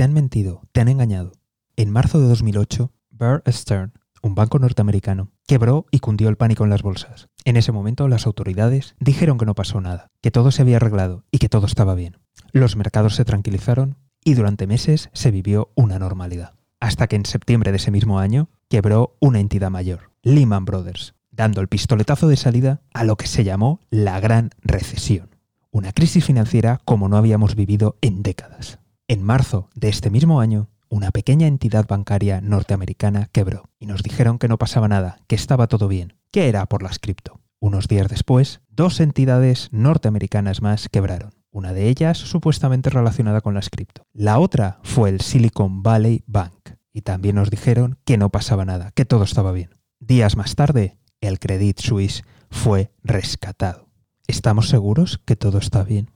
te 0.00 0.04
han 0.04 0.14
mentido, 0.14 0.62
te 0.72 0.80
han 0.80 0.88
engañado. 0.88 1.32
En 1.76 1.90
marzo 1.90 2.22
de 2.22 2.28
2008, 2.28 2.90
Bear 3.10 3.42
Stearns, 3.46 3.92
un 4.22 4.34
banco 4.34 4.58
norteamericano, 4.58 5.28
quebró 5.46 5.84
y 5.90 5.98
cundió 5.98 6.30
el 6.30 6.38
pánico 6.38 6.64
en 6.64 6.70
las 6.70 6.80
bolsas. 6.80 7.28
En 7.44 7.58
ese 7.58 7.70
momento 7.70 8.08
las 8.08 8.24
autoridades 8.24 8.94
dijeron 8.98 9.36
que 9.36 9.44
no 9.44 9.54
pasó 9.54 9.78
nada, 9.82 10.06
que 10.22 10.30
todo 10.30 10.52
se 10.52 10.62
había 10.62 10.76
arreglado 10.76 11.24
y 11.30 11.36
que 11.36 11.50
todo 11.50 11.66
estaba 11.66 11.94
bien. 11.94 12.16
Los 12.50 12.76
mercados 12.76 13.14
se 13.14 13.26
tranquilizaron 13.26 13.98
y 14.24 14.32
durante 14.32 14.66
meses 14.66 15.10
se 15.12 15.30
vivió 15.30 15.70
una 15.74 15.98
normalidad. 15.98 16.54
Hasta 16.80 17.06
que 17.06 17.16
en 17.16 17.26
septiembre 17.26 17.70
de 17.70 17.76
ese 17.76 17.90
mismo 17.90 18.20
año 18.20 18.48
quebró 18.70 19.18
una 19.20 19.38
entidad 19.38 19.70
mayor, 19.70 20.12
Lehman 20.22 20.64
Brothers, 20.64 21.12
dando 21.30 21.60
el 21.60 21.68
pistoletazo 21.68 22.26
de 22.26 22.38
salida 22.38 22.80
a 22.94 23.04
lo 23.04 23.16
que 23.16 23.26
se 23.26 23.44
llamó 23.44 23.80
la 23.90 24.18
Gran 24.18 24.48
Recesión. 24.62 25.36
Una 25.70 25.92
crisis 25.92 26.24
financiera 26.24 26.80
como 26.86 27.10
no 27.10 27.18
habíamos 27.18 27.54
vivido 27.54 27.98
en 28.00 28.22
décadas. 28.22 28.79
En 29.10 29.24
marzo 29.24 29.68
de 29.74 29.88
este 29.88 30.08
mismo 30.08 30.40
año, 30.40 30.68
una 30.88 31.10
pequeña 31.10 31.48
entidad 31.48 31.84
bancaria 31.88 32.40
norteamericana 32.40 33.28
quebró 33.32 33.64
y 33.80 33.86
nos 33.86 34.04
dijeron 34.04 34.38
que 34.38 34.46
no 34.46 34.56
pasaba 34.56 34.86
nada, 34.86 35.18
que 35.26 35.34
estaba 35.34 35.66
todo 35.66 35.88
bien, 35.88 36.14
que 36.30 36.48
era 36.48 36.64
por 36.66 36.84
las 36.84 37.00
cripto. 37.00 37.40
Unos 37.58 37.88
días 37.88 38.06
después, 38.06 38.60
dos 38.68 39.00
entidades 39.00 39.68
norteamericanas 39.72 40.62
más 40.62 40.88
quebraron 40.88 41.32
una 41.50 41.72
de 41.72 41.88
ellas 41.88 42.18
supuestamente 42.18 42.88
relacionada 42.88 43.40
con 43.40 43.52
las 43.52 43.68
cripto. 43.68 44.06
La 44.12 44.38
otra 44.38 44.78
fue 44.84 45.08
el 45.08 45.20
Silicon 45.20 45.82
Valley 45.82 46.22
Bank, 46.28 46.76
y 46.92 47.02
también 47.02 47.34
nos 47.34 47.50
dijeron 47.50 47.98
que 48.04 48.16
no 48.16 48.30
pasaba 48.30 48.64
nada, 48.64 48.92
que 48.92 49.06
todo 49.06 49.24
estaba 49.24 49.50
bien. 49.50 49.70
Días 49.98 50.36
más 50.36 50.54
tarde, 50.54 50.98
el 51.20 51.40
Credit 51.40 51.80
Suisse 51.80 52.22
fue 52.48 52.92
rescatado. 53.02 53.88
¿Estamos 54.28 54.68
seguros 54.68 55.20
que 55.24 55.34
todo 55.34 55.58
está 55.58 55.82
bien? 55.82 56.12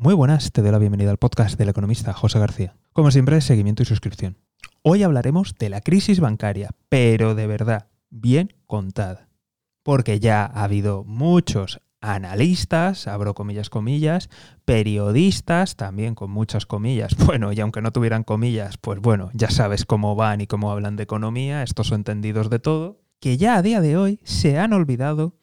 Muy 0.00 0.14
buenas, 0.14 0.52
te 0.52 0.62
doy 0.62 0.70
la 0.70 0.78
bienvenida 0.78 1.10
al 1.10 1.16
podcast 1.16 1.58
del 1.58 1.70
economista 1.70 2.12
José 2.12 2.38
García. 2.38 2.76
Como 2.92 3.10
siempre, 3.10 3.40
seguimiento 3.40 3.82
y 3.82 3.86
suscripción. 3.86 4.38
Hoy 4.82 5.02
hablaremos 5.02 5.56
de 5.58 5.70
la 5.70 5.80
crisis 5.80 6.20
bancaria, 6.20 6.70
pero 6.88 7.34
de 7.34 7.48
verdad, 7.48 7.88
bien 8.08 8.54
contada. 8.68 9.28
Porque 9.82 10.20
ya 10.20 10.44
ha 10.44 10.62
habido 10.62 11.02
muchos 11.02 11.80
analistas, 12.00 13.08
abro 13.08 13.34
comillas, 13.34 13.70
comillas, 13.70 14.30
periodistas, 14.64 15.74
también 15.74 16.14
con 16.14 16.30
muchas 16.30 16.64
comillas, 16.64 17.16
bueno, 17.26 17.52
y 17.52 17.58
aunque 17.58 17.82
no 17.82 17.90
tuvieran 17.90 18.22
comillas, 18.22 18.78
pues 18.78 19.00
bueno, 19.00 19.30
ya 19.34 19.50
sabes 19.50 19.84
cómo 19.84 20.14
van 20.14 20.40
y 20.40 20.46
cómo 20.46 20.70
hablan 20.70 20.94
de 20.94 21.02
economía, 21.02 21.64
estos 21.64 21.88
son 21.88 22.02
entendidos 22.02 22.50
de 22.50 22.60
todo, 22.60 23.00
que 23.18 23.36
ya 23.36 23.56
a 23.56 23.62
día 23.62 23.80
de 23.80 23.96
hoy 23.96 24.20
se 24.22 24.60
han 24.60 24.74
olvidado 24.74 25.34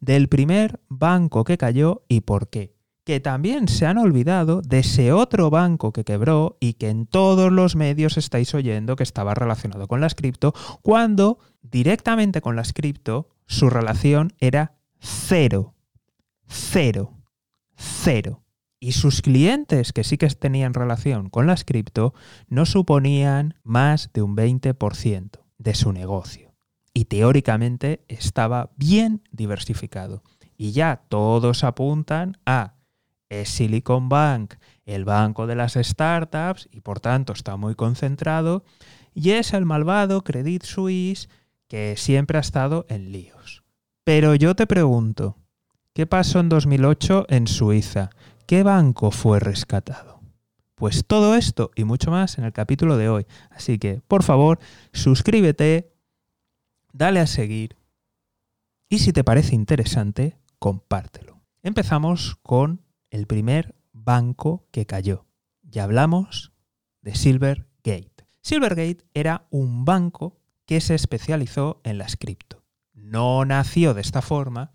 del 0.00 0.28
primer 0.28 0.80
banco 0.90 1.44
que 1.44 1.56
cayó 1.56 2.02
y 2.08 2.20
por 2.20 2.50
qué. 2.50 2.81
Que 3.04 3.20
también 3.20 3.68
se 3.68 3.86
han 3.86 3.98
olvidado 3.98 4.62
de 4.62 4.80
ese 4.80 5.12
otro 5.12 5.50
banco 5.50 5.92
que 5.92 6.04
quebró 6.04 6.56
y 6.60 6.74
que 6.74 6.88
en 6.88 7.06
todos 7.06 7.50
los 7.50 7.74
medios 7.74 8.16
estáis 8.16 8.54
oyendo 8.54 8.96
que 8.96 9.02
estaba 9.02 9.34
relacionado 9.34 9.88
con 9.88 10.00
las 10.00 10.14
cripto, 10.14 10.54
cuando 10.82 11.38
directamente 11.62 12.40
con 12.40 12.56
las 12.56 12.72
cripto 12.72 13.28
su 13.46 13.70
relación 13.70 14.34
era 14.38 14.76
cero 15.00 15.74
cero. 16.52 17.14
Cero. 17.74 18.42
Y 18.78 18.92
sus 18.92 19.22
clientes, 19.22 19.92
que 19.92 20.04
sí 20.04 20.18
que 20.18 20.28
tenían 20.28 20.74
relación 20.74 21.30
con 21.30 21.46
las 21.46 21.64
cripto, 21.64 22.14
no 22.48 22.66
suponían 22.66 23.54
más 23.62 24.10
de 24.12 24.22
un 24.22 24.36
20% 24.36 25.40
de 25.58 25.74
su 25.74 25.92
negocio. 25.92 26.52
Y 26.92 27.06
teóricamente 27.06 28.04
estaba 28.08 28.70
bien 28.76 29.22
diversificado. 29.30 30.22
Y 30.56 30.72
ya 30.72 31.04
todos 31.08 31.64
apuntan 31.64 32.38
a 32.44 32.74
Silicon 33.44 34.08
Bank, 34.08 34.54
el 34.84 35.04
banco 35.04 35.46
de 35.46 35.56
las 35.56 35.74
startups, 35.74 36.68
y 36.70 36.80
por 36.80 37.00
tanto 37.00 37.32
está 37.32 37.56
muy 37.56 37.74
concentrado, 37.74 38.64
y 39.14 39.30
es 39.30 39.52
el 39.52 39.64
malvado 39.64 40.22
Credit 40.22 40.62
Suisse 40.62 41.28
que 41.68 41.94
siempre 41.96 42.38
ha 42.38 42.42
estado 42.42 42.86
en 42.88 43.12
líos. 43.12 43.62
Pero 44.04 44.34
yo 44.34 44.54
te 44.54 44.66
pregunto, 44.66 45.36
¿Qué 45.94 46.06
pasó 46.06 46.40
en 46.40 46.48
2008 46.48 47.26
en 47.28 47.46
Suiza? 47.46 48.08
¿Qué 48.46 48.62
banco 48.62 49.10
fue 49.10 49.38
rescatado? 49.40 50.22
Pues 50.74 51.04
todo 51.06 51.34
esto 51.34 51.70
y 51.76 51.84
mucho 51.84 52.10
más 52.10 52.38
en 52.38 52.44
el 52.44 52.52
capítulo 52.54 52.96
de 52.96 53.10
hoy. 53.10 53.26
Así 53.50 53.78
que, 53.78 54.00
por 54.08 54.22
favor, 54.22 54.58
suscríbete, 54.94 55.92
dale 56.94 57.20
a 57.20 57.26
seguir 57.26 57.76
y 58.88 59.00
si 59.00 59.12
te 59.12 59.22
parece 59.22 59.54
interesante, 59.54 60.38
compártelo. 60.58 61.42
Empezamos 61.62 62.38
con 62.42 62.80
el 63.12 63.26
primer 63.26 63.76
banco 63.92 64.66
que 64.72 64.86
cayó. 64.86 65.26
Ya 65.62 65.84
hablamos 65.84 66.52
de 67.02 67.14
Silvergate. 67.14 68.26
Silvergate 68.40 69.04
era 69.12 69.46
un 69.50 69.84
banco 69.84 70.40
que 70.64 70.80
se 70.80 70.94
especializó 70.94 71.80
en 71.84 71.98
las 71.98 72.16
cripto. 72.16 72.64
No 72.94 73.44
nació 73.44 73.92
de 73.92 74.00
esta 74.00 74.22
forma, 74.22 74.72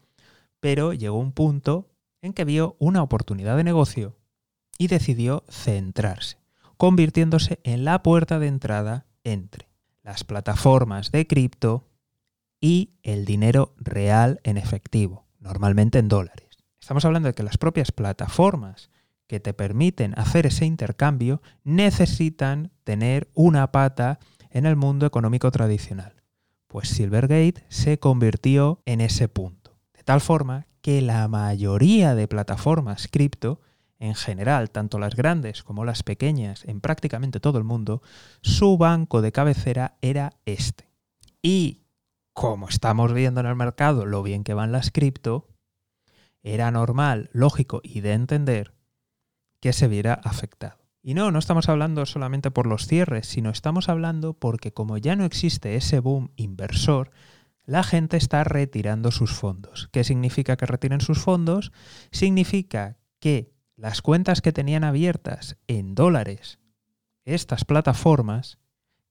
pero 0.59 0.93
llegó 0.93 1.17
un 1.17 1.31
punto 1.31 1.89
en 2.21 2.33
que 2.33 2.45
vio 2.45 2.75
una 2.79 3.01
oportunidad 3.01 3.57
de 3.57 3.63
negocio 3.63 4.15
y 4.77 4.87
decidió 4.87 5.43
centrarse, 5.49 6.37
convirtiéndose 6.77 7.59
en 7.63 7.85
la 7.85 8.03
puerta 8.03 8.37
de 8.37 8.47
entrada 8.47 9.07
entre 9.23 9.67
las 10.03 10.23
plataformas 10.23 11.11
de 11.11 11.25
cripto 11.25 11.89
y 12.61 12.91
el 13.01 13.25
dinero 13.25 13.73
real 13.77 14.39
en 14.43 14.57
efectivo, 14.57 15.25
normalmente 15.39 15.97
en 15.97 16.07
dólares. 16.07 16.46
Estamos 16.87 17.03
hablando 17.03 17.27
de 17.27 17.33
que 17.33 17.43
las 17.43 17.57
propias 17.57 17.91
plataformas 17.91 18.89
que 19.27 19.41
te 19.41 19.53
permiten 19.53 20.17
hacer 20.17 20.45
ese 20.45 20.65
intercambio 20.65 21.41
necesitan 21.65 22.71
tener 22.85 23.29
una 23.33 23.73
pata 23.73 24.19
en 24.51 24.65
el 24.65 24.77
mundo 24.77 25.05
económico 25.05 25.51
tradicional. 25.51 26.23
Pues 26.67 26.87
Silvergate 26.87 27.65
se 27.67 27.99
convirtió 27.99 28.81
en 28.85 29.01
ese 29.01 29.27
punto 29.27 29.67
tal 30.07 30.21
forma 30.21 30.67
que 30.79 31.01
la 31.01 31.27
mayoría 31.27 32.15
de 32.15 32.29
plataformas 32.29 33.09
cripto, 33.11 33.59
en 33.99 34.15
general, 34.15 34.69
tanto 34.71 34.99
las 34.99 35.17
grandes 35.17 35.61
como 35.61 35.83
las 35.83 36.01
pequeñas, 36.01 36.63
en 36.63 36.79
prácticamente 36.79 37.41
todo 37.41 37.57
el 37.57 37.65
mundo, 37.65 38.01
su 38.41 38.77
banco 38.77 39.21
de 39.21 39.33
cabecera 39.33 39.97
era 39.99 40.37
este. 40.45 40.89
Y 41.41 41.83
como 42.31 42.69
estamos 42.69 43.11
viendo 43.11 43.41
en 43.41 43.47
el 43.47 43.57
mercado 43.57 44.05
lo 44.05 44.23
bien 44.23 44.45
que 44.45 44.53
van 44.53 44.71
las 44.71 44.91
cripto, 44.91 45.49
era 46.53 46.71
normal, 46.71 47.29
lógico 47.33 47.81
y 47.83 48.01
de 48.01 48.13
entender 48.13 48.73
que 49.59 49.73
se 49.73 49.87
viera 49.87 50.13
afectado. 50.13 50.77
Y 51.01 51.13
no, 51.13 51.31
no 51.31 51.39
estamos 51.39 51.69
hablando 51.69 52.05
solamente 52.05 52.51
por 52.51 52.67
los 52.67 52.87
cierres, 52.87 53.27
sino 53.27 53.49
estamos 53.49 53.89
hablando 53.89 54.33
porque 54.33 54.73
como 54.73 54.97
ya 54.97 55.15
no 55.15 55.25
existe 55.25 55.75
ese 55.75 55.99
boom 55.99 56.31
inversor, 56.35 57.11
la 57.65 57.83
gente 57.83 58.17
está 58.17 58.43
retirando 58.43 59.11
sus 59.11 59.31
fondos. 59.31 59.89
¿Qué 59.91 60.03
significa 60.03 60.57
que 60.57 60.65
retiren 60.65 61.01
sus 61.01 61.19
fondos? 61.19 61.71
Significa 62.11 62.97
que 63.19 63.51
las 63.75 64.01
cuentas 64.01 64.41
que 64.41 64.53
tenían 64.53 64.83
abiertas 64.83 65.57
en 65.67 65.95
dólares 65.95 66.59
estas 67.25 67.65
plataformas, 67.65 68.57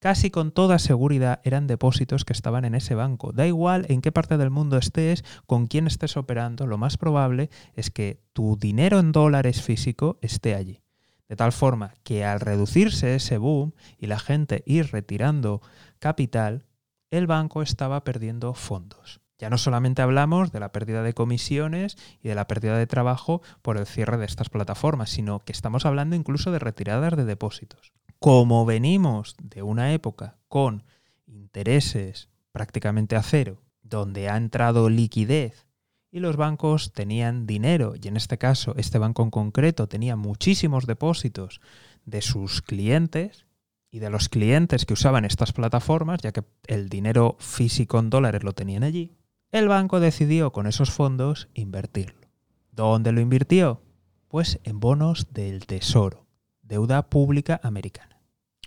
casi 0.06 0.30
con 0.30 0.52
toda 0.52 0.78
seguridad 0.78 1.40
eran 1.42 1.66
depósitos 1.66 2.24
que 2.24 2.32
estaban 2.32 2.64
en 2.64 2.76
ese 2.76 2.94
banco. 2.94 3.32
Da 3.32 3.44
igual 3.44 3.86
en 3.88 4.02
qué 4.02 4.12
parte 4.12 4.36
del 4.36 4.50
mundo 4.50 4.78
estés, 4.78 5.24
con 5.46 5.66
quién 5.66 5.88
estés 5.88 6.16
operando, 6.16 6.68
lo 6.68 6.78
más 6.78 6.96
probable 6.96 7.50
es 7.74 7.90
que 7.90 8.22
tu 8.32 8.56
dinero 8.56 9.00
en 9.00 9.10
dólares 9.10 9.62
físico 9.62 10.20
esté 10.22 10.54
allí. 10.54 10.80
De 11.28 11.34
tal 11.34 11.50
forma 11.50 11.92
que 12.04 12.24
al 12.24 12.38
reducirse 12.38 13.16
ese 13.16 13.36
boom 13.38 13.72
y 13.98 14.06
la 14.06 14.20
gente 14.20 14.62
ir 14.64 14.92
retirando 14.92 15.60
capital, 15.98 16.66
el 17.10 17.26
banco 17.26 17.60
estaba 17.60 18.04
perdiendo 18.04 18.54
fondos. 18.54 19.20
Ya 19.38 19.50
no 19.50 19.58
solamente 19.58 20.02
hablamos 20.02 20.52
de 20.52 20.60
la 20.60 20.70
pérdida 20.70 21.02
de 21.02 21.14
comisiones 21.14 21.96
y 22.22 22.28
de 22.28 22.36
la 22.36 22.46
pérdida 22.46 22.78
de 22.78 22.86
trabajo 22.86 23.42
por 23.60 23.76
el 23.76 23.86
cierre 23.86 24.18
de 24.18 24.26
estas 24.26 24.50
plataformas, 24.50 25.10
sino 25.10 25.40
que 25.40 25.50
estamos 25.50 25.84
hablando 25.84 26.14
incluso 26.14 26.52
de 26.52 26.60
retiradas 26.60 27.16
de 27.16 27.24
depósitos. 27.24 27.92
Como 28.18 28.64
venimos 28.64 29.36
de 29.42 29.62
una 29.62 29.92
época 29.92 30.38
con 30.48 30.84
intereses 31.26 32.28
prácticamente 32.52 33.16
a 33.16 33.22
cero, 33.22 33.62
donde 33.82 34.28
ha 34.28 34.36
entrado 34.36 34.88
liquidez 34.88 35.66
y 36.10 36.20
los 36.20 36.36
bancos 36.36 36.92
tenían 36.92 37.46
dinero, 37.46 37.94
y 38.00 38.08
en 38.08 38.16
este 38.16 38.38
caso 38.38 38.74
este 38.76 38.98
banco 38.98 39.22
en 39.22 39.30
concreto 39.30 39.86
tenía 39.86 40.16
muchísimos 40.16 40.86
depósitos 40.86 41.60
de 42.04 42.22
sus 42.22 42.62
clientes, 42.62 43.46
y 43.90 43.98
de 43.98 44.10
los 44.10 44.28
clientes 44.28 44.84
que 44.84 44.92
usaban 44.92 45.24
estas 45.24 45.52
plataformas, 45.52 46.20
ya 46.20 46.32
que 46.32 46.44
el 46.66 46.88
dinero 46.88 47.36
físico 47.38 47.98
en 47.98 48.10
dólares 48.10 48.44
lo 48.44 48.52
tenían 48.52 48.82
allí, 48.82 49.16
el 49.52 49.68
banco 49.68 50.00
decidió 50.00 50.52
con 50.52 50.66
esos 50.66 50.90
fondos 50.90 51.48
invertirlo. 51.54 52.28
¿Dónde 52.72 53.12
lo 53.12 53.20
invirtió? 53.20 53.80
Pues 54.28 54.60
en 54.64 54.80
bonos 54.80 55.32
del 55.32 55.66
Tesoro, 55.66 56.26
deuda 56.60 57.08
pública 57.08 57.58
americana. 57.62 58.15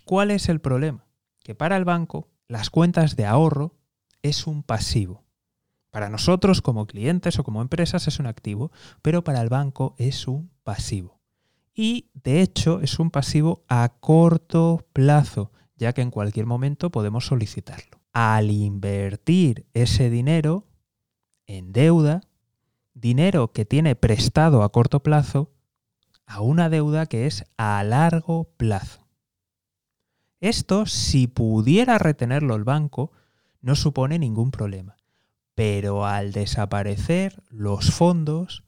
¿Cuál 0.09 0.31
es 0.31 0.49
el 0.49 0.59
problema? 0.59 1.05
Que 1.43 1.53
para 1.53 1.77
el 1.77 1.85
banco 1.85 2.29
las 2.47 2.71
cuentas 2.71 3.15
de 3.15 3.27
ahorro 3.27 3.75
es 4.23 4.47
un 4.47 4.63
pasivo. 4.63 5.23
Para 5.91 6.09
nosotros 6.09 6.63
como 6.63 6.87
clientes 6.87 7.37
o 7.37 7.43
como 7.43 7.61
empresas 7.61 8.07
es 8.07 8.17
un 8.17 8.25
activo, 8.25 8.71
pero 9.03 9.23
para 9.23 9.39
el 9.39 9.49
banco 9.49 9.93
es 9.99 10.27
un 10.27 10.49
pasivo 10.63 11.19
y 11.75 12.09
de 12.15 12.41
hecho 12.41 12.81
es 12.81 12.97
un 12.97 13.11
pasivo 13.11 13.63
a 13.67 13.87
corto 13.99 14.83
plazo, 14.93 15.51
ya 15.75 15.93
que 15.93 16.01
en 16.01 16.09
cualquier 16.09 16.47
momento 16.47 16.89
podemos 16.89 17.27
solicitarlo. 17.27 18.01
Al 18.11 18.49
invertir 18.49 19.67
ese 19.75 20.09
dinero 20.09 20.65
en 21.45 21.71
deuda, 21.71 22.21
dinero 22.95 23.51
que 23.51 23.63
tiene 23.63 23.95
prestado 23.95 24.63
a 24.63 24.71
corto 24.71 25.03
plazo, 25.03 25.51
a 26.25 26.41
una 26.41 26.67
deuda 26.67 27.05
que 27.05 27.27
es 27.27 27.43
a 27.57 27.83
largo 27.83 28.45
plazo. 28.57 29.08
Esto, 30.41 30.85
si 30.85 31.27
pudiera 31.27 31.97
retenerlo 31.97 32.55
el 32.55 32.63
banco, 32.63 33.11
no 33.61 33.75
supone 33.75 34.19
ningún 34.19 34.51
problema. 34.51 34.97
Pero 35.53 36.05
al 36.05 36.31
desaparecer 36.31 37.43
los 37.49 37.91
fondos, 37.91 38.63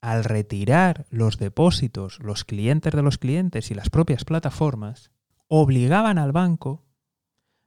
al 0.00 0.24
retirar 0.24 1.06
los 1.10 1.38
depósitos, 1.38 2.18
los 2.18 2.44
clientes 2.44 2.92
de 2.92 3.02
los 3.02 3.18
clientes 3.18 3.70
y 3.70 3.74
las 3.74 3.88
propias 3.88 4.24
plataformas, 4.24 5.12
obligaban 5.46 6.18
al 6.18 6.32
banco 6.32 6.84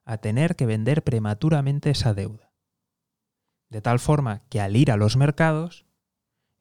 a 0.03 0.17
tener 0.17 0.55
que 0.55 0.65
vender 0.65 1.03
prematuramente 1.03 1.89
esa 1.91 2.13
deuda. 2.13 2.51
De 3.69 3.81
tal 3.81 3.99
forma 3.99 4.43
que 4.49 4.59
al 4.59 4.75
ir 4.75 4.91
a 4.91 4.97
los 4.97 5.15
mercados, 5.15 5.85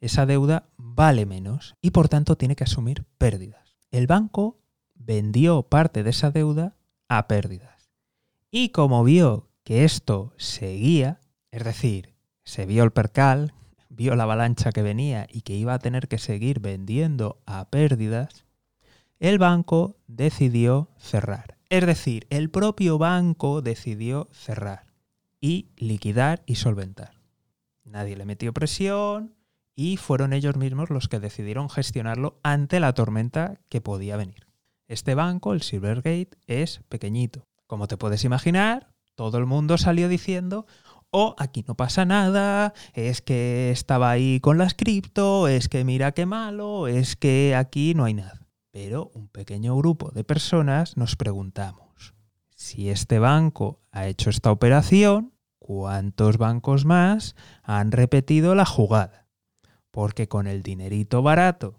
esa 0.00 0.26
deuda 0.26 0.68
vale 0.76 1.26
menos 1.26 1.74
y 1.80 1.90
por 1.90 2.08
tanto 2.08 2.36
tiene 2.36 2.56
que 2.56 2.64
asumir 2.64 3.04
pérdidas. 3.18 3.76
El 3.90 4.06
banco 4.06 4.60
vendió 4.94 5.64
parte 5.64 6.02
de 6.02 6.10
esa 6.10 6.30
deuda 6.30 6.76
a 7.18 7.28
pérdidas. 7.28 7.90
Y 8.50 8.70
como 8.70 9.04
vio 9.04 9.48
que 9.64 9.84
esto 9.84 10.32
seguía, 10.36 11.20
es 11.50 11.64
decir, 11.64 12.14
se 12.44 12.66
vio 12.66 12.84
el 12.84 12.92
percal, 12.92 13.54
vio 13.88 14.14
la 14.16 14.24
avalancha 14.24 14.72
que 14.72 14.82
venía 14.82 15.26
y 15.30 15.42
que 15.42 15.54
iba 15.54 15.74
a 15.74 15.78
tener 15.78 16.08
que 16.08 16.18
seguir 16.18 16.60
vendiendo 16.60 17.40
a 17.46 17.70
pérdidas, 17.70 18.44
el 19.18 19.38
banco 19.38 19.96
decidió 20.06 20.90
cerrar. 20.98 21.56
Es 21.70 21.86
decir, 21.86 22.26
el 22.30 22.50
propio 22.50 22.98
banco 22.98 23.62
decidió 23.62 24.28
cerrar 24.32 24.86
y 25.40 25.70
liquidar 25.76 26.42
y 26.46 26.56
solventar. 26.56 27.20
Nadie 27.84 28.16
le 28.16 28.24
metió 28.24 28.52
presión 28.52 29.34
y 29.74 29.96
fueron 29.96 30.32
ellos 30.32 30.56
mismos 30.56 30.90
los 30.90 31.08
que 31.08 31.20
decidieron 31.20 31.68
gestionarlo 31.68 32.38
ante 32.42 32.80
la 32.80 32.92
tormenta 32.92 33.60
que 33.68 33.80
podía 33.80 34.16
venir. 34.16 34.43
Este 34.86 35.14
banco, 35.14 35.54
el 35.54 35.62
Silvergate, 35.62 36.30
es 36.46 36.80
pequeñito. 36.88 37.46
Como 37.66 37.88
te 37.88 37.96
puedes 37.96 38.24
imaginar, 38.24 38.92
todo 39.14 39.38
el 39.38 39.46
mundo 39.46 39.78
salió 39.78 40.08
diciendo, 40.08 40.66
oh, 41.10 41.34
aquí 41.38 41.64
no 41.66 41.74
pasa 41.74 42.04
nada, 42.04 42.74
es 42.92 43.22
que 43.22 43.70
estaba 43.70 44.10
ahí 44.10 44.40
con 44.40 44.58
las 44.58 44.74
cripto, 44.74 45.48
es 45.48 45.68
que 45.68 45.84
mira 45.84 46.12
qué 46.12 46.26
malo, 46.26 46.86
es 46.86 47.16
que 47.16 47.54
aquí 47.56 47.94
no 47.94 48.04
hay 48.04 48.14
nada. 48.14 48.46
Pero 48.72 49.10
un 49.14 49.28
pequeño 49.28 49.76
grupo 49.76 50.10
de 50.10 50.24
personas 50.24 50.96
nos 50.96 51.16
preguntamos, 51.16 52.14
si 52.54 52.90
este 52.90 53.18
banco 53.18 53.80
ha 53.90 54.06
hecho 54.06 54.28
esta 54.28 54.50
operación, 54.50 55.32
¿cuántos 55.58 56.36
bancos 56.36 56.84
más 56.84 57.36
han 57.62 57.92
repetido 57.92 58.54
la 58.54 58.66
jugada? 58.66 59.28
Porque 59.90 60.28
con 60.28 60.46
el 60.46 60.62
dinerito 60.62 61.22
barato, 61.22 61.78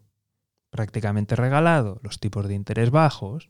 prácticamente 0.75 1.37
regalado, 1.37 2.01
los 2.03 2.19
tipos 2.19 2.49
de 2.49 2.53
interés 2.53 2.91
bajos, 2.91 3.49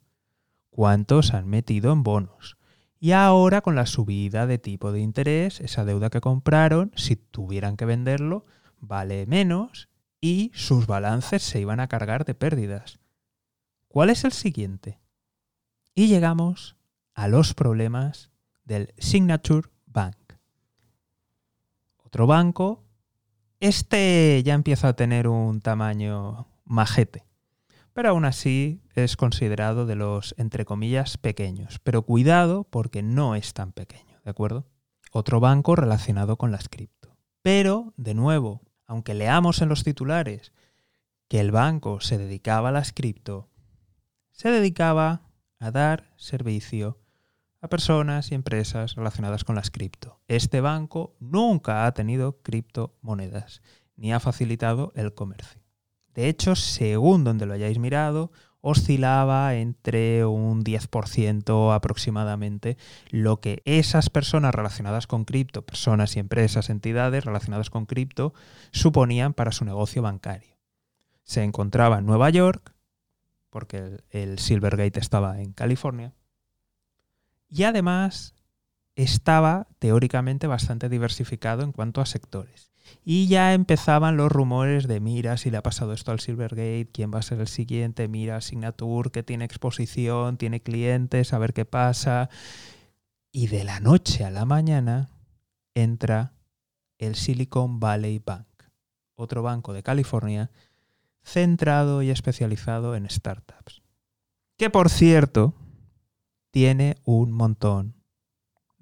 ¿cuántos 0.69 1.33
han 1.33 1.47
metido 1.47 1.91
en 1.91 2.03
bonos? 2.03 2.55
Y 2.99 3.13
ahora 3.13 3.61
con 3.61 3.73
la 3.73 3.87
subida 3.87 4.45
de 4.45 4.59
tipo 4.59 4.91
de 4.91 4.99
interés, 4.99 5.59
esa 5.59 5.85
deuda 5.85 6.11
que 6.11 6.21
compraron, 6.21 6.91
si 6.95 7.15
tuvieran 7.15 7.77
que 7.77 7.85
venderlo, 7.85 8.45
vale 8.79 9.25
menos 9.25 9.89
y 10.21 10.51
sus 10.53 10.85
balances 10.85 11.41
se 11.41 11.59
iban 11.59 11.79
a 11.79 11.87
cargar 11.87 12.25
de 12.25 12.35
pérdidas. 12.35 12.99
¿Cuál 13.87 14.11
es 14.11 14.23
el 14.23 14.31
siguiente? 14.31 14.99
Y 15.95 16.07
llegamos 16.07 16.77
a 17.15 17.27
los 17.27 17.55
problemas 17.55 18.29
del 18.65 18.93
Signature 18.99 19.69
Bank. 19.87 20.17
Otro 22.03 22.27
banco. 22.27 22.83
Este 23.59 24.43
ya 24.45 24.53
empieza 24.53 24.89
a 24.89 24.95
tener 24.95 25.27
un 25.27 25.59
tamaño 25.61 26.47
majete 26.65 27.25
pero 27.95 28.09
aún 28.09 28.25
así 28.25 28.81
es 28.93 29.15
considerado 29.15 29.85
de 29.85 29.95
los, 29.95 30.35
entre 30.37 30.65
comillas, 30.65 31.17
pequeños. 31.17 31.79
Pero 31.81 32.01
cuidado 32.01 32.65
porque 32.65 33.01
no 33.01 33.35
es 33.35 33.53
tan 33.53 33.71
pequeño, 33.71 34.19
¿de 34.25 34.31
acuerdo? 34.31 34.67
Otro 35.13 35.39
banco 35.39 35.77
relacionado 35.77 36.35
con 36.35 36.51
las 36.51 36.67
cripto. 36.67 37.15
Pero, 37.41 37.93
de 37.95 38.13
nuevo, 38.13 38.63
aunque 38.85 39.13
leamos 39.13 39.61
en 39.61 39.69
los 39.69 39.85
titulares 39.85 40.51
que 41.29 41.39
el 41.39 41.51
banco 41.51 42.01
se 42.01 42.17
dedicaba 42.17 42.67
a 42.67 42.73
las 42.73 42.91
cripto, 42.91 43.49
se 44.31 44.51
dedicaba 44.51 45.21
a 45.59 45.71
dar 45.71 46.11
servicio 46.17 46.99
a 47.61 47.69
personas 47.69 48.29
y 48.29 48.35
empresas 48.35 48.95
relacionadas 48.95 49.45
con 49.45 49.55
las 49.55 49.71
cripto. 49.71 50.19
Este 50.27 50.59
banco 50.59 51.15
nunca 51.21 51.85
ha 51.85 51.93
tenido 51.93 52.41
criptomonedas 52.41 53.61
ni 53.95 54.11
ha 54.11 54.19
facilitado 54.19 54.91
el 54.97 55.13
comercio. 55.13 55.64
De 56.15 56.29
hecho, 56.29 56.55
según 56.55 57.23
donde 57.23 57.45
lo 57.45 57.53
hayáis 57.53 57.77
mirado, 57.77 58.31
oscilaba 58.61 59.53
entre 59.53 60.25
un 60.25 60.63
10% 60.63 61.75
aproximadamente 61.75 62.77
lo 63.11 63.39
que 63.39 63.61
esas 63.65 64.09
personas 64.09 64.55
relacionadas 64.55 65.05
con 65.05 65.25
cripto, 65.25 65.63
personas 65.63 66.15
y 66.15 66.19
empresas, 66.19 66.71
entidades 66.71 67.25
relacionadas 67.25 67.69
con 67.69 67.85
cripto, 67.85 68.33
suponían 68.71 69.35
para 69.35 69.51
su 69.51 69.65
negocio 69.65 70.01
bancario. 70.01 70.57
Se 71.23 71.43
encontraba 71.43 71.99
en 71.99 72.07
Nueva 72.07 72.31
York, 72.31 72.73
porque 73.51 74.03
el, 74.09 74.39
Silvergate 74.39 74.99
estaba 74.99 75.39
en 75.41 75.53
California, 75.53 76.13
y 77.49 77.63
además 77.63 78.33
estaba 78.95 79.67
teóricamente 79.79 80.47
bastante 80.47 80.89
diversificado 80.89 81.63
en 81.63 81.71
cuanto 81.71 82.01
a 82.01 82.05
sectores. 82.05 82.71
Y 83.03 83.27
ya 83.27 83.53
empezaban 83.53 84.17
los 84.17 84.31
rumores 84.31 84.87
de 84.87 84.99
mira 84.99 85.37
si 85.37 85.49
le 85.49 85.57
ha 85.57 85.63
pasado 85.63 85.93
esto 85.93 86.11
al 86.11 86.19
Silvergate, 86.19 86.89
quién 86.93 87.11
va 87.13 87.19
a 87.19 87.23
ser 87.23 87.39
el 87.39 87.47
siguiente, 87.47 88.07
mira 88.07 88.41
Signature 88.41 89.09
que 89.09 89.23
tiene 89.23 89.45
exposición, 89.45 90.37
tiene 90.37 90.61
clientes, 90.61 91.33
a 91.33 91.39
ver 91.39 91.53
qué 91.53 91.65
pasa. 91.65 92.29
Y 93.31 93.47
de 93.47 93.63
la 93.63 93.79
noche 93.79 94.23
a 94.23 94.31
la 94.31 94.45
mañana 94.45 95.09
entra 95.73 96.33
el 96.97 97.15
Silicon 97.15 97.79
Valley 97.79 98.21
Bank, 98.23 98.47
otro 99.15 99.43
banco 99.43 99.73
de 99.73 99.83
California 99.83 100.51
centrado 101.25 102.03
y 102.03 102.11
especializado 102.11 102.95
en 102.95 103.09
startups. 103.09 103.81
Que 104.57 104.69
por 104.69 104.89
cierto, 104.89 105.55
tiene 106.51 106.97
un 107.03 107.31
montón 107.31 107.95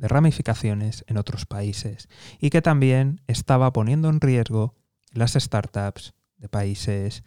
de 0.04 0.10
ramificaciones 0.10 1.06
en 1.08 1.16
otros 1.16 1.46
países 1.46 2.10
y 2.38 2.50
que 2.50 2.62
también 2.62 3.22
estaba 3.28 3.72
poniendo 3.72 4.10
en 4.10 4.20
riesgo 4.20 4.76
las 5.14 5.32
startups 5.32 6.14
de 6.36 6.50
países 6.50 7.24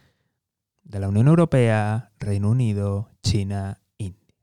de 0.83 1.01
la 1.01 1.09
Unión 1.09 1.27
Europea, 1.27 2.13
Reino 2.19 2.51
Unido, 2.51 3.09
China, 3.23 3.81
India, 3.97 4.37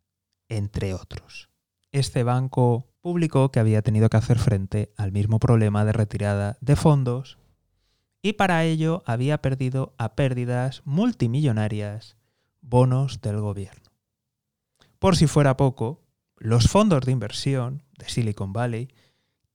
entre 0.49 0.95
otros. 0.95 1.51
Este 1.91 2.23
banco 2.23 2.89
publicó 3.01 3.51
que 3.51 3.59
había 3.59 3.83
tenido 3.83 4.09
que 4.09 4.17
hacer 4.17 4.39
frente 4.39 4.91
al 4.97 5.11
mismo 5.11 5.37
problema 5.37 5.85
de 5.85 5.91
retirada 5.91 6.57
de 6.59 6.75
fondos 6.75 7.37
y 8.23 8.33
para 8.33 8.63
ello 8.63 9.03
había 9.05 9.43
perdido 9.43 9.93
a 9.99 10.15
pérdidas 10.15 10.81
multimillonarias 10.85 12.17
bonos 12.61 13.21
del 13.21 13.39
gobierno. 13.41 13.91
Por 14.97 15.17
si 15.17 15.27
fuera 15.27 15.55
poco, 15.55 16.02
los 16.43 16.67
fondos 16.67 17.05
de 17.05 17.13
inversión 17.13 17.83
de 17.97 18.09
Silicon 18.09 18.51
Valley, 18.51 18.89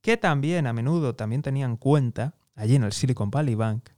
que 0.01 0.17
también 0.17 0.67
a 0.67 0.73
menudo 0.73 1.15
también 1.15 1.43
tenían 1.43 1.77
cuenta 1.77 2.35
allí 2.55 2.77
en 2.77 2.83
el 2.83 2.93
Silicon 2.93 3.31
Valley 3.31 3.55
Bank, 3.55 3.91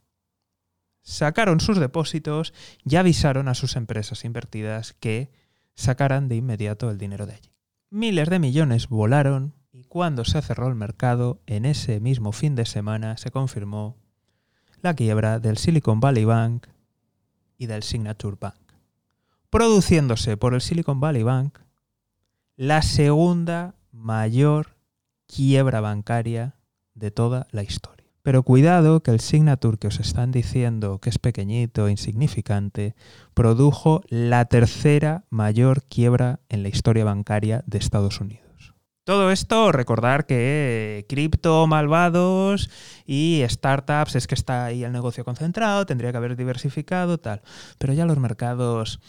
sacaron 1.01 1.61
sus 1.61 1.79
depósitos 1.79 2.53
y 2.85 2.97
avisaron 2.97 3.47
a 3.47 3.55
sus 3.55 3.77
empresas 3.77 4.25
invertidas 4.25 4.93
que 4.99 5.31
sacaran 5.77 6.27
de 6.27 6.35
inmediato 6.35 6.91
el 6.91 6.99
dinero 6.99 7.27
de 7.27 7.35
allí. 7.35 7.53
Miles 7.91 8.29
de 8.29 8.41
millones 8.41 8.89
volaron 8.89 9.55
y 9.71 9.85
cuando 9.85 10.25
se 10.25 10.43
cerró 10.43 10.67
el 10.67 10.75
mercado, 10.75 11.41
en 11.47 11.67
ese 11.67 12.01
mismo 12.01 12.33
fin 12.33 12.57
de 12.57 12.67
semana 12.67 13.17
se 13.19 13.31
confirmó 13.31 13.99
la 14.83 14.95
quiebra 14.95 15.39
del 15.39 15.59
Silicon 15.59 16.01
Valley 16.01 16.25
Bank 16.25 16.67
y 17.57 17.67
del 17.67 17.85
Signature 17.85 18.37
Bank, 18.41 18.75
produciéndose 19.49 20.37
por 20.37 20.55
el 20.55 20.61
Silicon 20.61 20.99
Valley 20.99 21.23
Bank 21.23 21.61
la 22.61 22.83
segunda 22.83 23.75
mayor 23.91 24.77
quiebra 25.27 25.81
bancaria 25.81 26.57
de 26.93 27.11
toda 27.11 27.47
la 27.53 27.63
historia. 27.63 28.05
Pero 28.21 28.43
cuidado 28.43 29.03
que 29.03 29.13
el 29.13 29.21
Signature 29.21 29.79
que 29.79 29.87
os 29.87 29.99
están 29.99 30.31
diciendo 30.31 30.99
que 30.99 31.09
es 31.09 31.19
pequeñito, 31.19 31.89
insignificante, 31.89 32.95
produjo 33.33 34.03
la 34.11 34.45
tercera 34.45 35.25
mayor 35.31 35.85
quiebra 35.85 36.41
en 36.51 36.63
la 36.63 36.69
historia 36.69 37.07
bancaria 37.07 37.65
de 37.67 37.79
Estados 37.79 38.21
Unidos. 38.21 38.75
Todo 39.05 39.31
esto, 39.31 39.73
recordar 39.73 40.27
que 40.27 41.07
cripto, 41.09 41.67
malvados 41.67 42.69
y 43.07 43.43
startups, 43.49 44.17
es 44.17 44.27
que 44.27 44.35
está 44.35 44.67
ahí 44.67 44.85
el 44.85 44.93
negocio 44.93 45.25
concentrado, 45.25 45.87
tendría 45.87 46.11
que 46.11 46.19
haber 46.19 46.37
diversificado, 46.37 47.17
tal. 47.17 47.41
Pero 47.79 47.95
ya 47.95 48.05
los 48.05 48.19
mercados 48.19 49.01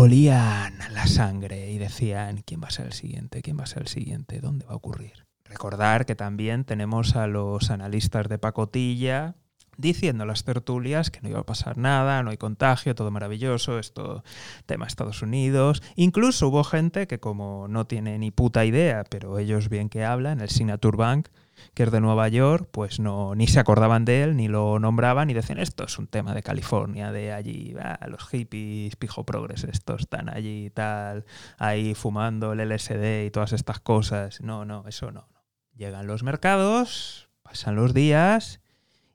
olían 0.00 0.78
la 0.94 1.06
sangre 1.06 1.70
y 1.70 1.76
decían, 1.76 2.42
¿quién 2.46 2.62
va 2.62 2.68
a 2.68 2.70
ser 2.70 2.86
el 2.86 2.94
siguiente? 2.94 3.42
¿Quién 3.42 3.58
va 3.58 3.64
a 3.64 3.66
ser 3.66 3.82
el 3.82 3.88
siguiente? 3.88 4.40
¿Dónde 4.40 4.64
va 4.64 4.72
a 4.72 4.76
ocurrir? 4.76 5.26
Recordar 5.44 6.06
que 6.06 6.14
también 6.14 6.64
tenemos 6.64 7.16
a 7.16 7.26
los 7.26 7.70
analistas 7.70 8.28
de 8.30 8.38
pacotilla 8.38 9.34
diciendo 9.76 10.24
las 10.24 10.44
tertulias 10.44 11.10
que 11.10 11.20
no 11.20 11.28
iba 11.28 11.40
a 11.40 11.44
pasar 11.44 11.76
nada, 11.76 12.22
no 12.22 12.30
hay 12.30 12.38
contagio, 12.38 12.94
todo 12.94 13.10
maravilloso, 13.10 13.78
esto 13.78 14.24
tema 14.64 14.86
Estados 14.86 15.20
Unidos. 15.20 15.82
Incluso 15.96 16.48
hubo 16.48 16.64
gente 16.64 17.06
que 17.06 17.20
como 17.20 17.68
no 17.68 17.86
tiene 17.86 18.18
ni 18.18 18.30
puta 18.30 18.64
idea, 18.64 19.04
pero 19.04 19.38
ellos 19.38 19.68
bien 19.68 19.90
que 19.90 20.06
hablan, 20.06 20.40
el 20.40 20.48
Signature 20.48 20.96
Bank, 20.96 21.28
que 21.74 21.84
es 21.84 21.90
de 21.90 22.00
Nueva 22.00 22.28
York, 22.28 22.68
pues 22.70 23.00
no 23.00 23.34
ni 23.34 23.46
se 23.46 23.60
acordaban 23.60 24.04
de 24.04 24.22
él, 24.22 24.36
ni 24.36 24.48
lo 24.48 24.78
nombraban 24.78 25.30
y 25.30 25.34
decían 25.34 25.58
esto 25.58 25.84
es 25.84 25.98
un 25.98 26.06
tema 26.06 26.34
de 26.34 26.42
California, 26.42 27.12
de 27.12 27.32
allí, 27.32 27.74
los 28.08 28.28
hippies, 28.28 28.96
pijo 28.96 29.24
progres, 29.24 29.64
estos 29.64 30.02
están 30.02 30.28
allí 30.28 30.66
y 30.66 30.70
tal, 30.70 31.24
ahí 31.58 31.94
fumando 31.94 32.52
el 32.52 32.68
LSD 32.68 33.26
y 33.26 33.30
todas 33.30 33.52
estas 33.52 33.80
cosas. 33.80 34.40
No, 34.40 34.64
no, 34.64 34.84
eso 34.86 35.10
no. 35.10 35.28
Llegan 35.74 36.06
los 36.06 36.22
mercados, 36.22 37.28
pasan 37.42 37.76
los 37.76 37.94
días 37.94 38.60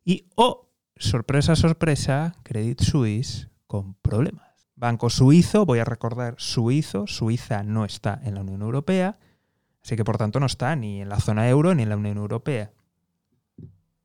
y, 0.04 0.28
oh, 0.36 0.70
sorpresa, 0.98 1.56
sorpresa, 1.56 2.36
Credit 2.44 2.82
Suisse 2.82 3.50
con 3.68 3.96
problemas. 3.96 4.46
Banco 4.76 5.10
suizo, 5.10 5.66
voy 5.66 5.80
a 5.80 5.86
recordar 5.86 6.36
suizo, 6.38 7.08
Suiza 7.08 7.64
no 7.64 7.86
está 7.86 8.20
en 8.24 8.36
la 8.36 8.42
Unión 8.42 8.62
Europea, 8.62 9.18
así 9.86 9.96
que 9.96 10.04
por 10.04 10.18
tanto 10.18 10.40
no 10.40 10.48
está 10.48 10.76
ni 10.76 11.04
en 11.04 11.10
la 11.10 11.20
zona 11.20 11.48
euro 11.48 11.76
ni 11.76 11.84
en 11.84 11.90
la 11.90 11.98
Unión 11.98 12.18
Europea. 12.18 12.72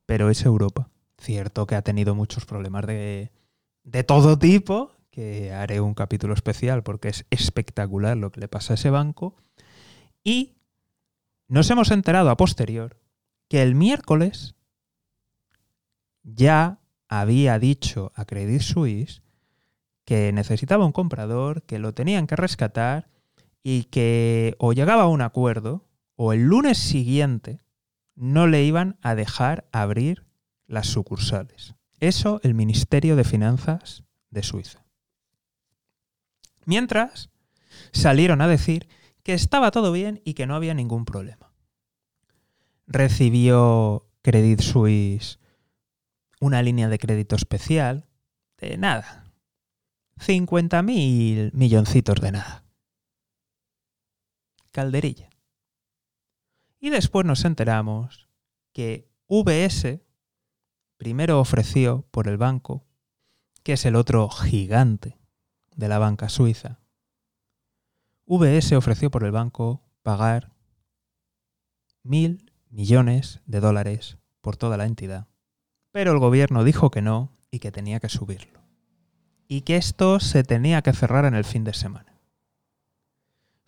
Pero 0.05 0.29
es 0.29 0.45
Europa. 0.45 0.91
Cierto 1.17 1.67
que 1.67 1.75
ha 1.75 1.81
tenido 1.81 2.15
muchos 2.15 2.45
problemas 2.45 2.87
de, 2.87 3.33
de 3.85 4.05
todo 4.05 4.39
tipo, 4.39 4.93
que 5.11 5.53
haré 5.53 5.81
un 5.81 5.95
capítulo 5.95 6.35
especial 6.35 6.83
porque 6.83 7.09
es 7.09 7.25
espectacular 7.31 8.19
lo 8.19 8.31
que 8.31 8.41
le 8.41 8.49
pasa 8.49 8.75
a 8.75 8.77
ese 8.77 8.91
banco. 8.91 9.37
Y 10.23 10.59
nos 11.49 11.71
hemos 11.71 11.91
enterado 11.91 12.29
a 12.29 12.37
posterior 12.37 12.99
que 13.49 13.63
el 13.63 13.75
miércoles 13.75 14.55
ya 16.23 16.81
había 17.09 17.59
dicho 17.59 18.13
a 18.15 18.27
Credit 18.27 18.61
Suisse 18.61 19.23
que 20.05 20.31
necesitaba 20.33 20.85
un 20.85 20.93
comprador, 20.93 21.63
que 21.63 21.79
lo 21.79 21.95
tenían 21.95 22.27
que 22.27 22.37
rescatar 22.37 23.09
y 23.63 23.85
que 23.85 24.55
o 24.59 24.73
llegaba 24.73 25.05
a 25.05 25.09
un 25.09 25.23
acuerdo 25.23 25.87
o 26.17 26.33
el 26.33 26.43
lunes 26.43 26.79
siguiente 26.79 27.61
no 28.15 28.47
le 28.47 28.65
iban 28.65 28.99
a 29.03 29.15
dejar 29.15 29.69
abrir 29.73 30.27
las 30.67 30.87
sucursales. 30.87 31.75
Eso 31.99 32.41
el 32.43 32.55
Ministerio 32.55 33.17
de 33.17 33.25
Finanzas 33.25 34.05
de 34.31 34.43
Suiza. 34.43 34.85
Mientras, 36.65 37.31
salieron 37.93 38.41
a 38.41 38.49
decir 38.49 38.89
que 39.23 39.35
estaba 39.35 39.71
todo 39.71 39.93
bien 39.93 40.21
y 40.25 40.35
que 40.35 40.47
no 40.47 40.55
había 40.55 40.75
ningún 40.75 41.05
problema. 41.05 41.53
Recibió 42.87 44.07
Credit 44.23 44.61
Suisse 44.61 45.39
una 46.41 46.63
línea 46.63 46.89
de 46.89 46.99
crédito 46.99 47.37
especial 47.37 48.07
de 48.59 48.77
nada. 48.79 49.25
50.000 50.19 51.53
milloncitos 51.53 52.21
de 52.21 52.33
nada. 52.33 52.65
Calderilla. 54.71 55.31
Y 56.79 56.91
después 56.91 57.27
nos 57.27 57.45
enteramos 57.45 58.29
que 58.73 59.11
VS 59.29 60.01
primero 60.97 61.41
ofreció 61.41 62.07
por 62.11 62.29
el 62.29 62.37
banco, 62.37 62.87
que 63.63 63.75
es 63.75 63.85
el 63.85 63.97
otro 63.97 64.29
gigante 64.29 65.19
de 65.77 65.89
la 65.89 65.99
banca 65.99 66.29
suiza, 66.29 66.81
VS 68.27 68.77
ofreció 68.77 69.11
por 69.11 69.25
el 69.25 69.33
banco 69.33 69.83
pagar 70.03 70.53
mil 72.03 72.53
millones 72.69 73.41
de 73.47 73.61
dólares 73.61 74.19
por 74.41 74.57
toda 74.57 74.77
la 74.77 74.87
entidad 74.87 75.31
pero 75.93 76.13
el 76.13 76.19
gobierno 76.19 76.65
dijo 76.65 76.91
que 76.91 77.03
no 77.03 77.33
y 77.51 77.59
que 77.59 77.73
tenía 77.73 78.01
que 78.01 78.09
subirlo. 78.09 78.61
Y 79.49 79.63
que 79.63 79.77
esto 79.77 80.21
se 80.21 80.45
tenía 80.45 80.83
que 80.83 80.93
cerrar 80.93 81.25
en 81.25 81.35
el 81.35 81.45
fin 81.45 81.65
de 81.65 81.75
semana. 81.75 82.10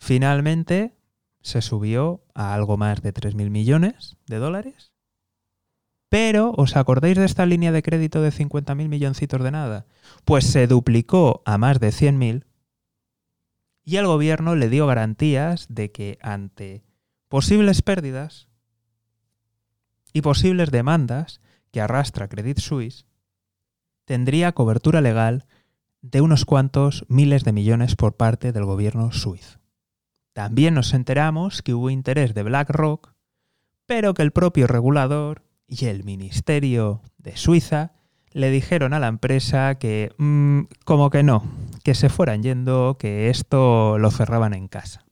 Finalmente 0.04 0.96
se 1.42 1.62
subió 1.62 2.24
a 2.34 2.54
algo 2.54 2.76
más 2.76 3.02
de 3.02 3.14
3.000 3.14 3.50
millones 3.50 4.16
de 4.26 4.38
dólares. 4.38 4.92
Pero, 6.08 6.50
¿os 6.56 6.74
acordáis 6.74 7.16
de 7.16 7.24
esta 7.24 7.46
línea 7.46 7.70
de 7.70 7.84
crédito 7.84 8.20
de 8.20 8.32
50.000 8.32 8.88
milloncitos 8.88 9.40
de 9.44 9.52
nada? 9.52 9.86
Pues 10.24 10.44
se 10.44 10.66
duplicó 10.66 11.44
a 11.46 11.56
más 11.56 11.78
de 11.78 11.90
100.000 11.90 12.46
y 13.84 13.96
el 13.96 14.08
gobierno 14.08 14.56
le 14.56 14.68
dio 14.68 14.88
garantías 14.88 15.66
de 15.68 15.92
que 15.92 16.18
ante 16.20 16.82
posibles 17.28 17.80
pérdidas 17.82 18.48
y 20.12 20.22
posibles 20.22 20.72
demandas 20.72 21.40
que 21.70 21.80
arrastra 21.80 22.26
Credit 22.26 22.58
Suisse 22.58 23.06
tendría 24.04 24.50
cobertura 24.50 25.00
legal 25.00 25.46
de 26.00 26.22
unos 26.22 26.44
cuantos 26.44 27.06
miles 27.08 27.44
de 27.44 27.52
millones 27.52 27.94
por 27.94 28.16
parte 28.16 28.50
del 28.50 28.64
gobierno 28.64 29.12
suizo. 29.12 29.61
También 30.32 30.74
nos 30.74 30.94
enteramos 30.94 31.62
que 31.62 31.74
hubo 31.74 31.90
interés 31.90 32.34
de 32.34 32.42
BlackRock, 32.42 33.14
pero 33.86 34.14
que 34.14 34.22
el 34.22 34.32
propio 34.32 34.66
regulador 34.66 35.44
y 35.66 35.86
el 35.86 36.04
Ministerio 36.04 37.02
de 37.18 37.36
Suiza 37.36 37.92
le 38.32 38.50
dijeron 38.50 38.94
a 38.94 38.98
la 38.98 39.08
empresa 39.08 39.74
que 39.74 40.12
mm, 40.16 40.62
como 40.84 41.10
que 41.10 41.22
no, 41.22 41.44
que 41.84 41.94
se 41.94 42.08
fueran 42.08 42.42
yendo, 42.42 42.96
que 42.98 43.28
esto 43.28 43.98
lo 43.98 44.10
cerraban 44.10 44.54
en 44.54 44.68
casa. 44.68 45.04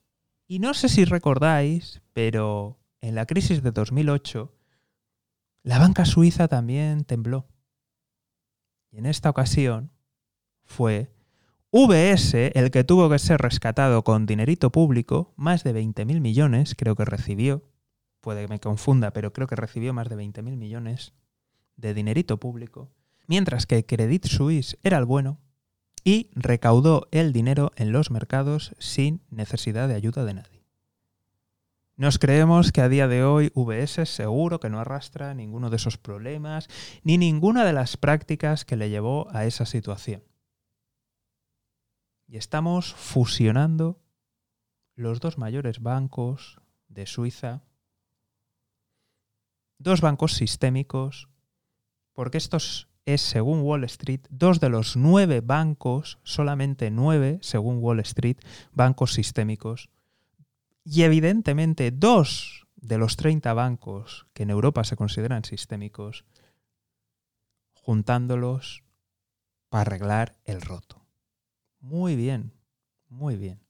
Y 0.46 0.58
no 0.58 0.74
sé 0.74 0.88
si 0.88 1.04
recordáis, 1.04 2.02
pero 2.12 2.78
en 3.00 3.14
la 3.14 3.26
crisis 3.26 3.62
de 3.62 3.70
2008 3.72 4.54
la 5.62 5.78
banca 5.78 6.04
suiza 6.06 6.48
también 6.48 7.04
tembló. 7.04 7.46
Y 8.90 8.98
en 8.98 9.06
esta 9.06 9.30
ocasión 9.30 9.92
fue 10.64 11.12
VS 11.72 12.34
el 12.54 12.72
que 12.72 12.82
tuvo 12.82 13.08
que 13.08 13.20
ser 13.20 13.40
rescatado 13.40 14.02
con 14.02 14.26
dinerito 14.26 14.70
público, 14.72 15.32
más 15.36 15.62
de 15.62 15.72
20.000 15.72 16.20
millones 16.20 16.74
creo 16.76 16.96
que 16.96 17.04
recibió, 17.04 17.62
puede 18.20 18.42
que 18.42 18.48
me 18.48 18.58
confunda, 18.58 19.12
pero 19.12 19.32
creo 19.32 19.46
que 19.46 19.54
recibió 19.54 19.94
más 19.94 20.08
de 20.08 20.16
20.000 20.16 20.56
millones 20.56 21.12
de 21.76 21.94
dinerito 21.94 22.40
público, 22.40 22.90
mientras 23.28 23.66
que 23.66 23.86
Credit 23.86 24.26
Suisse 24.26 24.78
era 24.82 24.98
el 24.98 25.04
bueno 25.04 25.38
y 26.02 26.30
recaudó 26.34 27.06
el 27.12 27.32
dinero 27.32 27.70
en 27.76 27.92
los 27.92 28.10
mercados 28.10 28.74
sin 28.80 29.22
necesidad 29.30 29.86
de 29.86 29.94
ayuda 29.94 30.24
de 30.24 30.34
nadie. 30.34 30.64
Nos 31.94 32.18
creemos 32.18 32.72
que 32.72 32.80
a 32.80 32.88
día 32.88 33.06
de 33.06 33.22
hoy 33.22 33.52
VS 33.54 34.06
seguro 34.06 34.58
que 34.58 34.70
no 34.70 34.80
arrastra 34.80 35.34
ninguno 35.34 35.70
de 35.70 35.76
esos 35.76 35.98
problemas 35.98 36.66
ni 37.04 37.16
ninguna 37.16 37.64
de 37.64 37.74
las 37.74 37.96
prácticas 37.96 38.64
que 38.64 38.76
le 38.76 38.90
llevó 38.90 39.28
a 39.30 39.44
esa 39.44 39.66
situación. 39.66 40.24
Y 42.30 42.36
estamos 42.36 42.94
fusionando 42.94 43.98
los 44.94 45.18
dos 45.18 45.36
mayores 45.36 45.80
bancos 45.80 46.60
de 46.86 47.06
Suiza, 47.06 47.64
dos 49.78 50.00
bancos 50.00 50.34
sistémicos, 50.34 51.28
porque 52.12 52.38
estos 52.38 52.86
es, 53.04 53.20
según 53.20 53.62
Wall 53.62 53.82
Street, 53.82 54.20
dos 54.30 54.60
de 54.60 54.68
los 54.68 54.96
nueve 54.96 55.40
bancos, 55.40 56.20
solamente 56.22 56.92
nueve, 56.92 57.40
según 57.42 57.78
Wall 57.82 57.98
Street, 57.98 58.36
bancos 58.70 59.12
sistémicos 59.12 59.90
y 60.84 61.02
evidentemente 61.02 61.90
dos 61.90 62.68
de 62.76 62.98
los 62.98 63.16
30 63.16 63.52
bancos 63.54 64.28
que 64.34 64.44
en 64.44 64.50
Europa 64.50 64.84
se 64.84 64.94
consideran 64.94 65.44
sistémicos, 65.44 66.24
juntándolos 67.72 68.84
para 69.68 69.82
arreglar 69.82 70.38
el 70.44 70.60
roto. 70.60 70.99
Muy 71.80 72.14
bien, 72.14 72.52
muy 73.08 73.36
bien. 73.36 73.60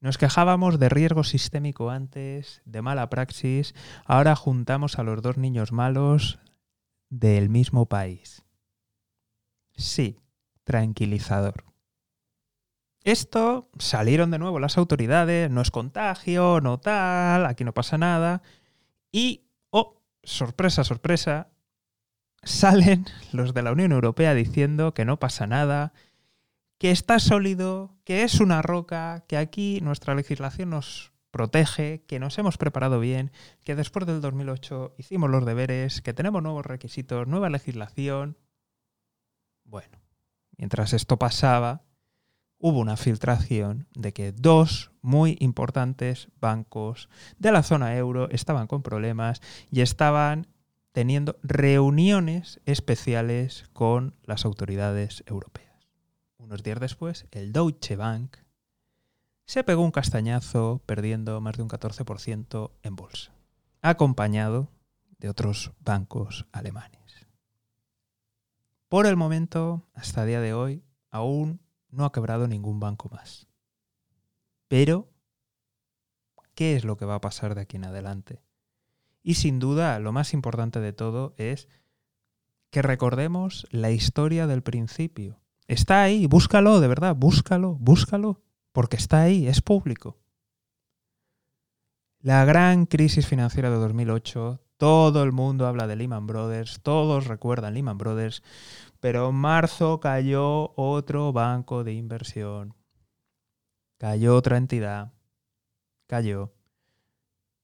Nos 0.00 0.18
quejábamos 0.18 0.78
de 0.78 0.88
riesgo 0.88 1.24
sistémico 1.24 1.90
antes, 1.90 2.62
de 2.64 2.82
mala 2.82 3.08
praxis, 3.08 3.74
ahora 4.04 4.36
juntamos 4.36 4.98
a 4.98 5.02
los 5.02 5.22
dos 5.22 5.36
niños 5.38 5.72
malos 5.72 6.38
del 7.08 7.48
mismo 7.48 7.86
país. 7.86 8.44
Sí, 9.76 10.20
tranquilizador. 10.64 11.64
Esto 13.02 13.68
salieron 13.78 14.30
de 14.30 14.38
nuevo 14.38 14.58
las 14.60 14.78
autoridades, 14.78 15.50
no 15.50 15.60
es 15.60 15.70
contagio, 15.70 16.60
no 16.60 16.78
tal, 16.78 17.46
aquí 17.46 17.64
no 17.64 17.74
pasa 17.74 17.98
nada. 17.98 18.42
Y, 19.12 19.46
oh, 19.70 20.00
sorpresa, 20.22 20.84
sorpresa, 20.84 21.48
salen 22.42 23.06
los 23.32 23.52
de 23.52 23.62
la 23.62 23.72
Unión 23.72 23.92
Europea 23.92 24.34
diciendo 24.34 24.94
que 24.94 25.04
no 25.04 25.18
pasa 25.18 25.46
nada, 25.46 25.92
que 26.84 26.90
está 26.90 27.18
sólido, 27.18 27.96
que 28.04 28.24
es 28.24 28.40
una 28.40 28.60
roca, 28.60 29.24
que 29.26 29.38
aquí 29.38 29.80
nuestra 29.80 30.14
legislación 30.14 30.68
nos 30.68 31.12
protege, 31.30 32.04
que 32.06 32.18
nos 32.18 32.36
hemos 32.36 32.58
preparado 32.58 33.00
bien, 33.00 33.32
que 33.64 33.74
después 33.74 34.04
del 34.04 34.20
2008 34.20 34.94
hicimos 34.98 35.30
los 35.30 35.46
deberes, 35.46 36.02
que 36.02 36.12
tenemos 36.12 36.42
nuevos 36.42 36.66
requisitos, 36.66 37.26
nueva 37.26 37.48
legislación. 37.48 38.36
Bueno, 39.64 40.02
mientras 40.58 40.92
esto 40.92 41.18
pasaba, 41.18 41.84
hubo 42.58 42.80
una 42.80 42.98
filtración 42.98 43.88
de 43.94 44.12
que 44.12 44.32
dos 44.32 44.90
muy 45.00 45.38
importantes 45.40 46.28
bancos 46.38 47.08
de 47.38 47.50
la 47.50 47.62
zona 47.62 47.96
euro 47.96 48.28
estaban 48.28 48.66
con 48.66 48.82
problemas 48.82 49.40
y 49.70 49.80
estaban 49.80 50.48
teniendo 50.92 51.38
reuniones 51.42 52.60
especiales 52.66 53.70
con 53.72 54.16
las 54.22 54.44
autoridades 54.44 55.24
europeas. 55.26 55.73
Unos 56.44 56.62
días 56.62 56.78
después, 56.78 57.26
el 57.30 57.54
Deutsche 57.54 57.96
Bank 57.96 58.36
se 59.46 59.64
pegó 59.64 59.82
un 59.82 59.90
castañazo 59.90 60.82
perdiendo 60.84 61.40
más 61.40 61.56
de 61.56 61.62
un 61.62 61.70
14% 61.70 62.70
en 62.82 62.96
bolsa, 62.96 63.32
acompañado 63.80 64.68
de 65.18 65.30
otros 65.30 65.72
bancos 65.80 66.44
alemanes. 66.52 67.00
Por 68.90 69.06
el 69.06 69.16
momento, 69.16 69.88
hasta 69.94 70.26
día 70.26 70.42
de 70.42 70.52
hoy, 70.52 70.84
aún 71.10 71.62
no 71.88 72.04
ha 72.04 72.12
quebrado 72.12 72.46
ningún 72.46 72.78
banco 72.78 73.08
más. 73.08 73.48
Pero, 74.68 75.08
¿qué 76.54 76.76
es 76.76 76.84
lo 76.84 76.98
que 76.98 77.06
va 77.06 77.14
a 77.14 77.22
pasar 77.22 77.54
de 77.54 77.62
aquí 77.62 77.78
en 77.78 77.86
adelante? 77.86 78.42
Y 79.22 79.36
sin 79.36 79.58
duda, 79.60 79.98
lo 79.98 80.12
más 80.12 80.34
importante 80.34 80.80
de 80.80 80.92
todo 80.92 81.34
es 81.38 81.70
que 82.68 82.82
recordemos 82.82 83.66
la 83.70 83.90
historia 83.90 84.46
del 84.46 84.62
principio. 84.62 85.40
Está 85.66 86.02
ahí, 86.02 86.26
búscalo, 86.26 86.80
de 86.80 86.88
verdad, 86.88 87.16
búscalo, 87.16 87.76
búscalo 87.80 88.42
porque 88.72 88.96
está 88.96 89.22
ahí, 89.22 89.46
es 89.46 89.62
público. 89.62 90.18
La 92.20 92.44
gran 92.44 92.86
crisis 92.86 93.26
financiera 93.26 93.70
de 93.70 93.76
2008, 93.76 94.60
todo 94.76 95.22
el 95.22 95.30
mundo 95.30 95.66
habla 95.66 95.86
de 95.86 95.94
Lehman 95.94 96.26
Brothers, 96.26 96.80
todos 96.82 97.26
recuerdan 97.26 97.74
Lehman 97.74 97.98
Brothers, 97.98 98.42
pero 98.98 99.28
en 99.28 99.36
marzo 99.36 100.00
cayó 100.00 100.72
otro 100.76 101.32
banco 101.32 101.84
de 101.84 101.92
inversión, 101.92 102.74
cayó 103.98 104.34
otra 104.34 104.56
entidad, 104.56 105.12
cayó. 106.06 106.52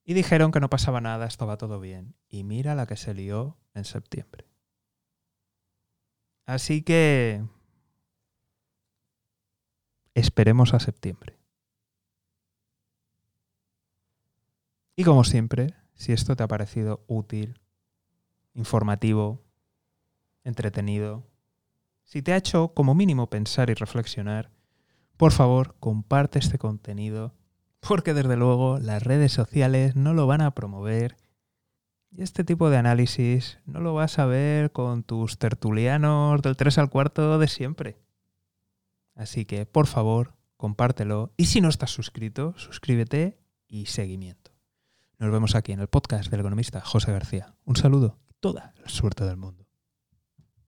Y 0.05 0.15
dijeron 0.15 0.53
que 0.53 0.61
no 0.61 0.71
pasaba 0.71 1.01
nada, 1.01 1.27
estaba 1.27 1.57
todo 1.57 1.81
bien. 1.81 2.15
Y 2.29 2.45
mira 2.45 2.75
la 2.75 2.87
que 2.87 2.97
se 2.97 3.15
lió 3.15 3.59
en 3.75 3.85
septiembre. 3.85 4.47
Así 6.47 6.83
que 6.83 7.45
Esperemos 10.15 10.75
a 10.75 10.81
septiembre. 10.81 11.39
Y 14.97 15.05
como 15.05 15.25
siempre, 15.25 15.75
si 15.95 16.13
esto 16.13 16.37
te 16.37 16.43
ha 16.43 16.49
parecido 16.49 17.05
útil, 17.07 17.61
informativo, 18.55 19.43
entretenido, 20.45 21.27
si 22.05 22.23
te 22.23 22.33
ha 22.33 22.37
hecho 22.37 22.75
como 22.75 22.95
mínimo 22.95 23.31
pensar 23.31 23.71
y 23.71 23.75
reflexionar, 23.75 24.51
por 25.17 25.33
favor, 25.33 25.77
comparte 25.81 26.39
este 26.39 26.59
contenido, 26.59 27.35
porque 27.81 28.15
desde 28.15 28.37
luego 28.37 28.79
las 28.79 29.03
redes 29.03 29.33
sociales 29.33 29.97
no 29.97 30.13
lo 30.13 30.27
van 30.27 30.41
a 30.41 30.55
promover 30.55 31.17
y 32.11 32.23
este 32.23 32.43
tipo 32.43 32.71
de 32.71 32.77
análisis 32.77 33.59
no 33.67 33.81
lo 33.81 33.95
vas 33.95 34.19
a 34.19 34.27
ver 34.27 34.73
con 34.73 35.05
tus 35.05 35.39
tertulianos 35.39 36.43
del 36.43 36.57
3 36.57 36.79
al 36.79 36.91
cuarto 36.91 37.39
de 37.39 37.49
siempre. 37.49 37.99
Así 39.21 39.45
que, 39.45 39.67
por 39.67 39.87
favor, 39.87 40.33
compártelo. 40.57 41.35
Y 41.37 41.45
si 41.45 41.61
no 41.61 41.69
estás 41.69 41.91
suscrito, 41.91 42.55
suscríbete 42.57 43.39
y 43.69 43.85
seguimiento. 43.85 44.53
Nos 45.19 45.31
vemos 45.31 45.55
aquí 45.55 45.73
en 45.73 45.81
el 45.81 45.89
podcast 45.89 46.31
del 46.31 46.41
economista 46.41 46.81
José 46.81 47.13
García. 47.13 47.55
Un 47.67 47.77
saludo 47.77 48.19
y 48.31 48.33
toda 48.41 48.73
la 48.83 48.89
suerte 48.89 49.27
del 49.27 49.37
mundo. 49.37 49.70